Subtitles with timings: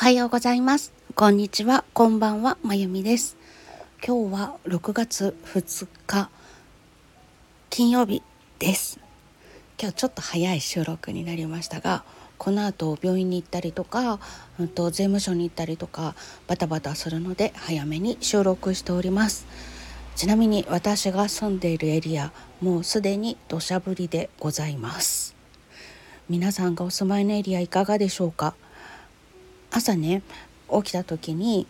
[0.00, 0.92] はようございます。
[1.16, 1.84] こんにちは。
[1.92, 2.56] こんばんは。
[2.62, 3.36] まゆみです。
[4.00, 6.30] 今日は6月2日
[7.68, 8.22] 金曜日
[8.60, 9.00] です。
[9.76, 12.04] 今日ちょっと早い収録になりましたが、
[12.38, 14.20] この後病院に行ったりとか、
[14.60, 16.14] うんと税務署に行ったりとか
[16.46, 19.48] バタバタするので早めに収録しております。
[20.14, 22.30] ちなみに私が住んでいるエリア、
[22.60, 25.34] もうすでに土砂降りでございます。
[26.28, 28.54] 皆さんがお住まいのエリアいかがでしょうか？
[29.70, 30.22] 朝ね
[30.70, 31.66] 起きた時に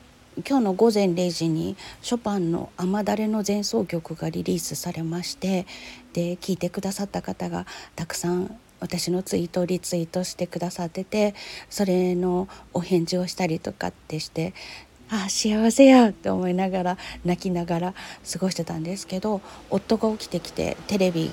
[0.46, 5.66] 今日の午前0時にショパンの「雨だれの前奏曲」がリリースされまして
[6.12, 7.66] で聞いてくださった方が
[7.96, 11.34] たくさん私のツイートをリツイートしてくださってて
[11.68, 14.54] それのお返事をしたりとかってして
[15.10, 17.94] ああ幸せやって思いながら泣きながら
[18.30, 19.40] 過ごしてたんですけど
[19.70, 21.30] 夫が起きてきてテレビ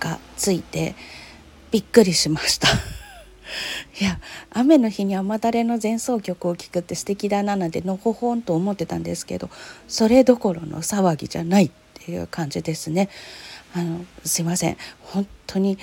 [0.00, 0.94] がついて
[1.70, 2.68] びっくりしました。
[4.00, 9.50] いや雨の日に雨だれの前奏曲を聴くって素敵だななんてのほほんと思ってたんですけど
[9.86, 13.08] それどころの騒ぎじゃないっていう感じですね。
[13.74, 15.78] あのすいません本当に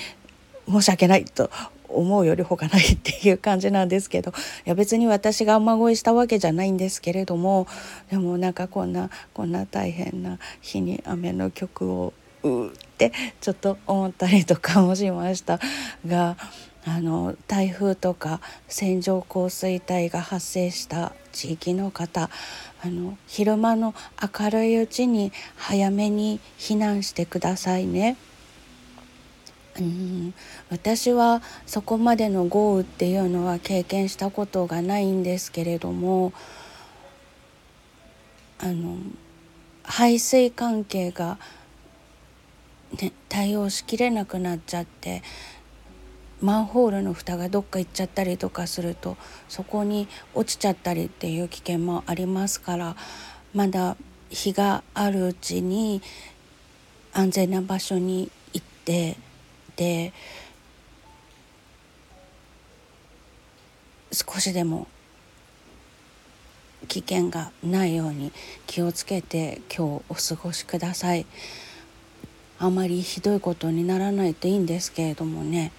[0.68, 1.52] 申し訳ないと
[1.88, 4.32] 思うよりほかないっていう感じなんですけど
[4.66, 7.68] いや別に私が雨乞いしたわけじゃないんですけれども
[8.10, 12.14] でもなんかこんなこんな大変な日に雨の曲を
[12.44, 15.60] うーってちょっと思ったりとかもしました
[16.08, 16.38] が
[16.88, 22.30] あの台風とか線状降水帯が発生した地域の方
[22.84, 23.96] あの昼間の
[24.40, 28.18] 明るいうちに早めに避難してくださいね。
[29.80, 30.34] うん
[30.70, 36.32] 私はそこまでの豪雨っていうのは経験したことがないんですけれども
[38.60, 38.98] あの
[39.84, 41.38] 排水関係が、
[43.02, 45.24] ね、対応しきれなくなっちゃって
[46.42, 52.96] マンホールの蓋がどっか行っちゃったりとかするとそこに落ちちゃったりっていう危険もありますから
[53.54, 53.96] まだ
[54.30, 56.02] 日があるうちに
[57.14, 59.18] 安全な場所に行って
[59.78, 60.14] で
[64.12, 64.88] 少しでも
[66.88, 68.32] 危険がないように
[68.68, 71.26] 気をつけて今日お過ごしください。
[72.58, 75.72] あまりひどいことにならないといいんですけれどもね。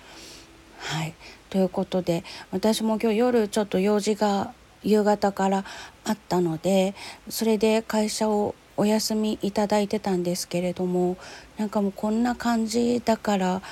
[0.79, 1.15] はい
[1.51, 5.65] ということで私も今日夜ちょっと用事が夕方から
[6.05, 6.95] あったので
[7.29, 11.17] それで会社をお休みいただいてたんですけれども
[11.57, 13.63] なんかもうこんな感じだから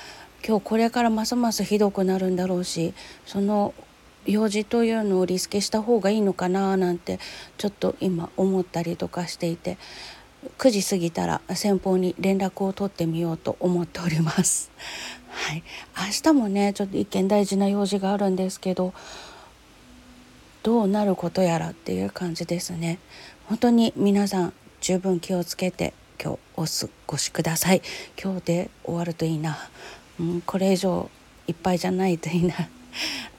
[0.45, 2.93] 今日これからますますひどくなるんだろうし
[3.25, 3.73] その
[4.25, 7.19] 用事というのをリスケした方がいいのかななんて
[7.57, 9.77] ちょっと今思ったりとかしていて
[10.57, 14.71] 9時過ぎたら先方に連絡を取ってみようと思っております。
[15.35, 15.63] はい、
[15.97, 18.93] 明日もねちょっと一件大事な用事があるんですけど
[20.63, 22.97] どうなることやらっていう感じですね。
[23.47, 27.83] 本当に皆さん十分気をつけて今日お過ごしください。
[28.21, 29.57] 今日で終わるといいな。
[30.19, 31.11] うん、これ以上
[31.47, 32.55] いっぱいじゃないといいな。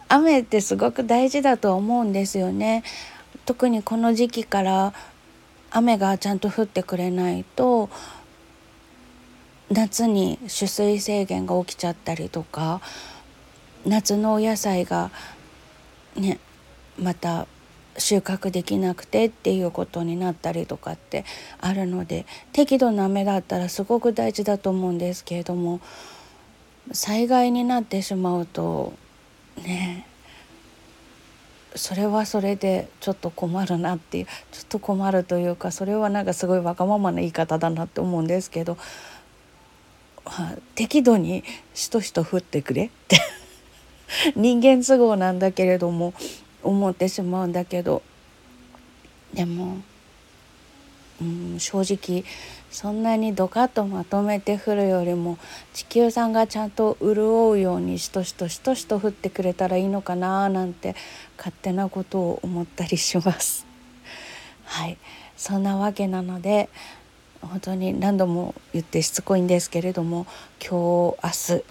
[0.09, 2.85] 雨ってすごく大事だと思うんですよね。
[3.45, 4.95] 特にこの時期から
[5.71, 7.91] 雨がちゃんと降ってくれないと
[9.71, 12.81] 夏に取水制限が起きちゃったりとか
[13.85, 15.11] 夏のお野菜が
[16.17, 16.39] ね
[16.99, 17.47] また
[17.99, 21.25] 収穫できなくてっていうことになったりとかって
[21.61, 25.81] あるので適度な雨だったらすごく大事だと思うんですけれども
[26.93, 28.93] 災害になってしまうと
[29.57, 30.07] ね
[31.75, 38.79] それはそれでちょっと困るなっていうちょっと困るというかそれはなんかすごいわがままな言い方だなって思うんですけど、
[40.75, 41.45] 適度に
[41.75, 43.21] しとしと降ってくれって。
[44.37, 46.15] 人間都合なんだけれども
[46.63, 48.03] 思ってしまうんだけど。
[49.35, 49.79] でも、
[51.21, 52.25] うん、正直
[52.71, 55.39] そんなにドカッとまとめて降るよりも
[55.73, 60.95] 地球さんがちゃんと潤うようにしとしとしとしと降ってくれたらいいのかななんて
[61.37, 63.67] 勝手なことを思ったりします。
[64.65, 64.97] はい。
[65.37, 66.69] そんなわけなので
[67.43, 70.27] 本当に何度も言ってしつこいんですけれども
[70.61, 71.65] 今日明日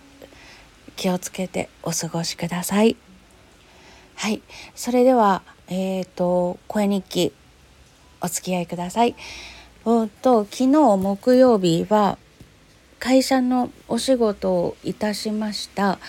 [0.95, 2.95] 気をつけてお過ごしください。
[4.15, 4.41] はい
[4.75, 7.33] それではえっ、ー、と声日記
[8.21, 9.15] お付き合いください。
[9.85, 12.17] うんと昨日木曜日は
[12.99, 15.99] 会社のお仕事をいたしました。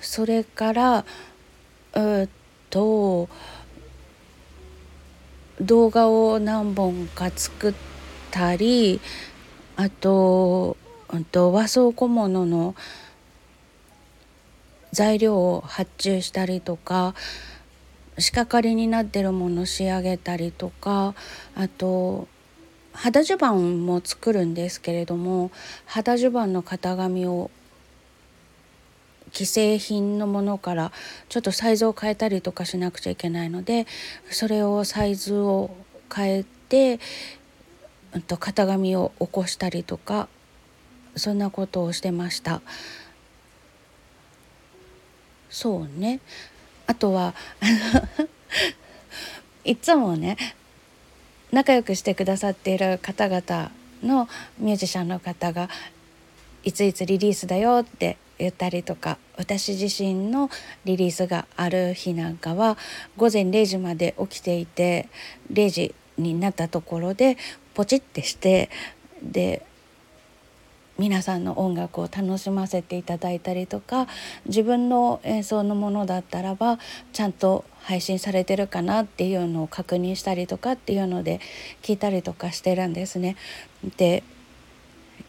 [0.00, 1.04] それから
[1.94, 2.28] う
[2.70, 3.28] と
[5.60, 7.74] 動画を何本か作っ
[8.34, 9.00] たり
[9.76, 10.76] あと,、
[11.16, 12.74] んと和装小物の
[14.90, 17.14] 材料を発注したりとか
[18.18, 21.14] 仕掛かりになってるものを仕上げたりとか
[21.54, 22.26] あと
[22.92, 25.52] 肌襦袢も作るんですけれども
[25.86, 27.52] 肌襦袢の型紙を
[29.32, 30.92] 既製品のものから
[31.28, 33.86] ちょっとサイズを変えたりとかしなくちゃいけないので
[34.30, 35.70] それをサイズを
[36.14, 37.00] 変えて、
[38.22, 40.28] と型紙を起こしたりとか
[41.16, 42.60] そんなことをしてました。
[45.50, 46.18] そうね
[46.88, 47.32] あとは
[49.64, 50.36] いつもね
[51.52, 53.70] 仲良くしてくださっている方々
[54.02, 54.28] の
[54.58, 55.70] ミュージシャンの方が
[56.64, 60.50] いついつリリースだよって言ったりとか私自身の
[60.84, 62.76] リリースがある日なんかは
[63.16, 65.08] 午前0時まで起きていて
[65.52, 67.36] 0時になったところで
[67.74, 68.70] ポチってして
[69.22, 69.64] で
[70.96, 74.06] 皆さんの音楽を楽しませていただいたりとか
[74.46, 76.78] 自分の演奏のものだったらば
[77.12, 81.40] ちゃんと配信されてるかなっていうのを確認したりとかっていうので
[81.82, 83.36] 聞いたりとかしてるんですね。
[83.96, 84.22] で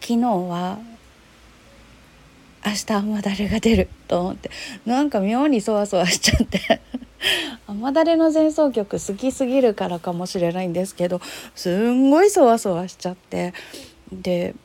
[0.01, 0.77] 昨日は
[2.65, 4.49] 明日雨だれが出ると思って
[4.85, 6.81] なんか妙にそわそわしちゃって
[7.67, 11.21] 雨だれの前奏曲好きすぎるからかもしれないんですけど
[11.55, 13.53] すんごいそわそわしちゃって。
[14.11, 14.55] で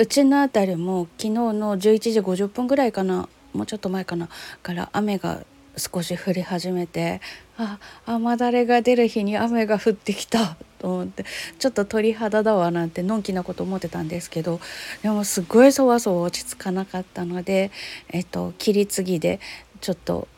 [0.00, 4.28] うちの辺りも昨日の11時50分ぐらいかなもうちょっと前かな
[4.62, 5.42] から雨が
[5.76, 7.20] 少し降り始めて
[7.56, 11.24] あ雨だれが出る日に雨が降ってきたと思って
[11.58, 14.60] ちょっと鳥肌だわなんてのんきなこと思ってたんですけど
[15.02, 17.72] でもすごいそわそわ落ち着かなかったので、
[18.10, 19.40] えっと、切り継ぎで
[19.80, 20.28] ちょっと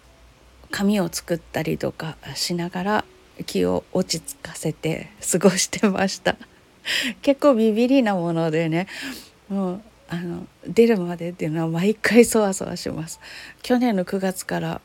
[0.71, 3.05] 紙を作ったりとかしながら
[3.47, 6.37] 気を落ち着かせて過ごしてました。
[7.23, 8.87] 結構ビビりなものでね
[9.49, 13.21] もうあの出るまでっていうのは毎回そわそわします。
[13.63, 14.81] 去年の9月から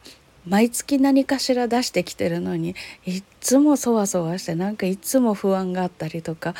[0.48, 6.54] 毎月何かしら出してきてるのにいっつもそわそわしてなんかいつも不安があったりとか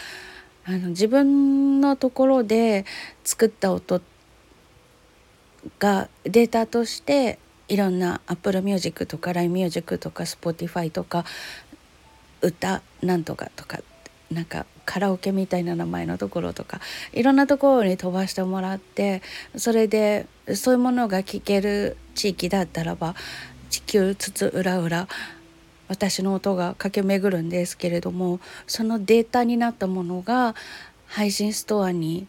[0.66, 2.86] あの自分のところで
[3.24, 4.02] 作った音
[5.78, 11.26] がデータとしていろんな Apple Music とか LINE Music とか Spotify とか
[12.42, 13.80] 歌なんとかとか
[14.32, 16.80] なんかカラオケみたいな名前のところとか
[17.14, 19.22] いろんなところに飛ばしてもらって
[19.56, 23.16] それでそういうものが聴ける地域だったらば
[23.70, 25.08] 地球つつ裏裏
[25.88, 30.56] 私の音が駆け巡るんですけれどもそのデータになったものが
[31.08, 32.28] 配信ストアに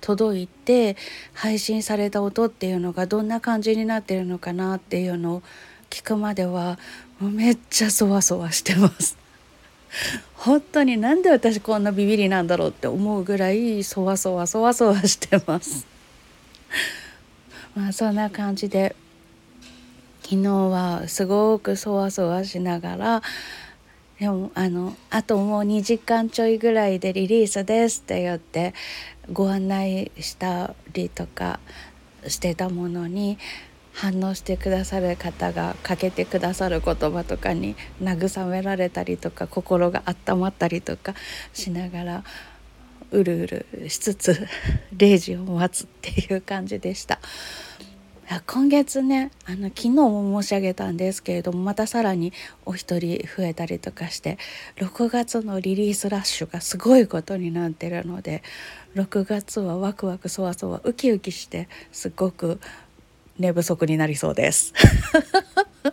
[0.00, 0.96] 届いて
[1.34, 5.42] 配信された音っていうのがどんな感じになってるのかなっていうのを
[5.90, 6.78] 聞くまでは
[7.18, 9.16] もうめっちゃそわそわしてます。
[10.34, 15.86] 本当になんで私こんなビビりなんだろうって思うぐらいそわそわそわそわしてます。
[17.74, 18.94] まあそんな感じで
[20.22, 23.22] 昨日はすごくそわそわしながら
[24.18, 28.72] でもあのあともう2時間ちょいぐらいでリリースですって言って
[29.32, 31.60] ご案内したりとか
[32.26, 33.38] してたものに
[33.92, 41.14] 反応してくださる方がかけてくださる言葉とかに慰められたりとか心が温まったりとか
[41.52, 42.24] しながら
[43.10, 44.46] うるうるしつつ
[44.96, 47.20] 0時を待つっていう感じでした。
[48.46, 52.32] 今月ねあの昨日も申し上げたんですけれどもまたさらに
[52.64, 54.38] お一人増えたりとかして
[54.76, 58.42] 6月のリリースラッシュがすごいことになってるので
[58.96, 62.58] 6月はワクワクそわそわウキウキしてすごく
[63.38, 64.72] 寝不足になりそうです。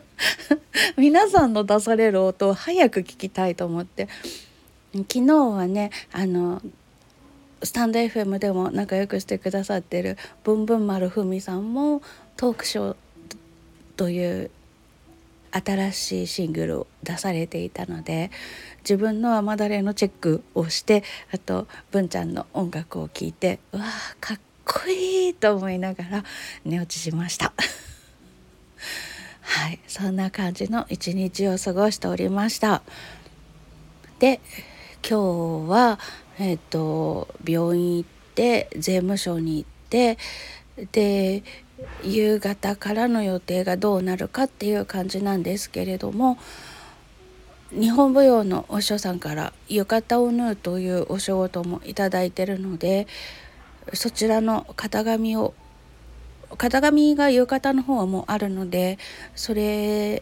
[0.97, 4.07] 皆さんの出される音を早く聞きたいと思って
[4.93, 6.61] 昨日はねあの
[7.63, 12.01] スタンド FM でも仲良くしてくださってるブンブン丸ふみさんも
[12.37, 12.95] トークショー
[13.95, 14.51] という
[15.51, 18.31] 新しいシングルを出されていたので
[18.79, 23.87] 自分の雨だれのチェックをしてあと文ちゃんの音楽を聴いてうわー
[24.19, 26.23] かっこいいと思いながら
[26.65, 27.53] 寝落ちしました。
[29.41, 32.81] はいそんな感じの一日を過ごしておりました。
[34.19, 34.39] で
[35.07, 35.99] 今日は
[36.39, 40.17] えっ、ー、と病院行って税務署に行って
[40.91, 41.43] で
[42.03, 46.37] 夕方からの予定がどうなるかっていう感じなんですけれども
[47.71, 53.07] 日本舞踊のお師匠さんから浴衣を縫うというお仕事もいただいてるので
[53.93, 55.53] そちらの型紙を
[56.57, 58.99] 型紙が浴衣の方はもうあるので
[59.35, 60.21] それ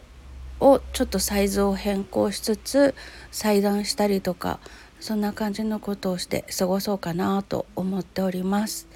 [0.60, 2.94] をちょっとサイズを変更しつつ
[3.30, 4.58] 裁断したりとか
[4.98, 8.86] そんな感じのことをして過ごそうかなと思っております。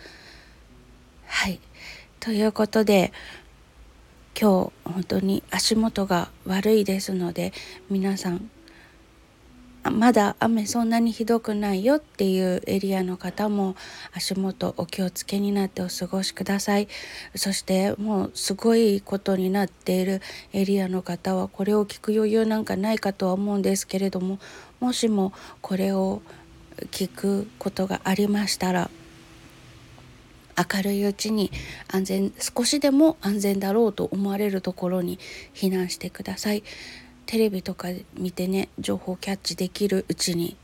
[1.27, 1.61] はい
[2.21, 3.13] ということで
[4.39, 7.53] 今日本当に足元が悪いですので
[7.89, 8.51] 皆さん
[9.91, 13.77] まだ雨そんなにひどくないよっていうエリアの方も
[14.15, 16.89] 足元お気をつけになってお過ごしください。
[17.35, 20.21] そしてもうすごいことになっている
[20.53, 24.39] エリアの方はこれを聞く余裕なんかないかとは思うんですけれども
[24.81, 26.21] もしもこれを
[26.91, 28.91] 聞くことがありましたら
[30.57, 31.51] 明るいうちに
[31.89, 35.19] 安全少しでも安全だろうと思われるところに
[35.55, 36.63] 避難してください。
[37.27, 40.57] テレビとか見てね情報キャッチできるうちに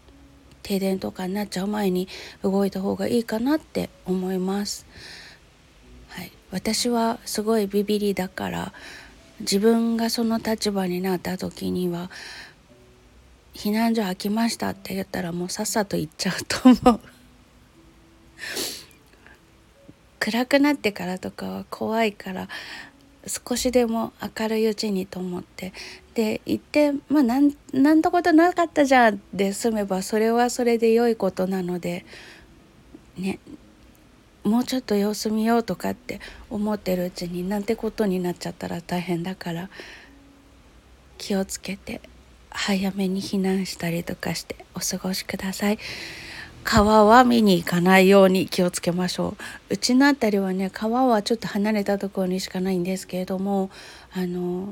[0.62, 2.08] 停電とかになっちゃう前に
[2.42, 4.86] 動いた方がいいかなって思います。
[6.08, 8.72] はい、私はすごいビビりだから
[9.40, 12.10] 自分がその立場になった時には
[13.54, 17.00] 避難所開きましたって言ったらもうさっさと行っちゃうと思う。
[20.22, 22.48] 暗くなってからとかは怖いから
[23.26, 25.72] 少しでも明るいうちにと思って
[26.14, 32.04] で行ってまあなんなんてことなかったじゃんで済めばそれはそれで良いことなので
[33.18, 33.40] ね
[34.44, 39.70] もうちょっと様子見ようとかって思ってるうちになんてことになっちゃったら大変だから
[41.18, 42.00] 気をつけて
[42.48, 45.78] 早めに避難したりとかしてお過ごしください。
[46.64, 49.36] 川は見に行かないように気をつけましょ
[49.70, 49.74] う。
[49.74, 53.70] うちの辺りはね川はちょっと離れたところにしかないんですけれども
[54.12, 54.68] あの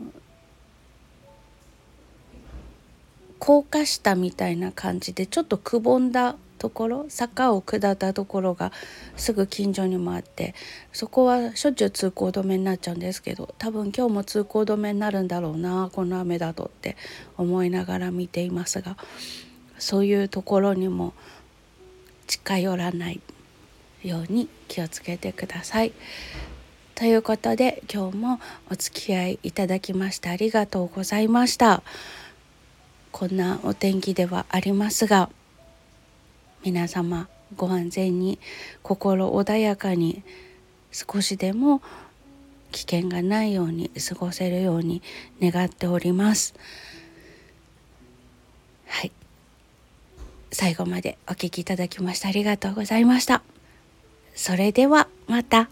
[3.39, 8.71] 高架下みたいな感じでちょっとくぼんだところ坂を下ったところが
[9.17, 10.55] すぐ近所にもあって
[10.93, 16.99] そこはしょっちゅう通行止めになっちゃうんですけど多分今日も通行止めになるんだろうなこの雨だとって
[17.39, 18.99] 思いながら見ていますが
[19.79, 21.15] そういうところにも
[22.31, 23.21] 近寄らない
[24.05, 25.93] ように気をつけてください。
[26.95, 31.83] ということで今日もお付き合いいただきましてありがとうございました。
[33.11, 35.29] こんなお天気ではありますが
[36.65, 38.39] 皆様ご安全に
[38.85, 40.23] 心穏やかに
[40.93, 41.83] 少しでも
[42.71, 45.03] 危険がないように過ごせるように
[45.43, 46.55] 願っております。
[48.87, 49.11] はい
[50.53, 53.43] 最後までお聴きいただきましてありがとうございました。
[54.35, 55.69] それではまた。